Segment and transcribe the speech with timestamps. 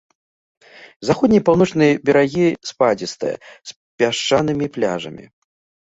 [1.07, 3.35] Заходні і паўночны берагі спадзістыя,
[3.71, 5.25] з пясчанымі пляжамі.